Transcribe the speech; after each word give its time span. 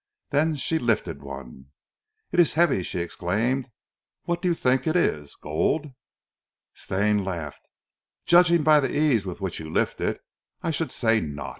Then 0.31 0.55
she 0.55 0.79
lifted 0.79 1.21
one. 1.21 1.67
"It 2.31 2.39
is 2.39 2.53
heavy," 2.55 2.81
she 2.81 2.97
exclaimed. 3.01 3.69
"What 4.23 4.41
do 4.41 4.47
you 4.47 4.55
think 4.55 4.87
it 4.87 4.95
is 4.95 5.35
gold?" 5.35 5.89
Stane 6.73 7.23
laughed. 7.23 7.67
"Judging 8.25 8.63
by 8.63 8.79
the 8.79 8.89
ease 8.97 9.27
with 9.27 9.41
which 9.41 9.59
you 9.59 9.69
lift 9.69 10.01
it, 10.01 10.19
I 10.63 10.71
should 10.71 10.91
say 10.91 11.19
not." 11.21 11.49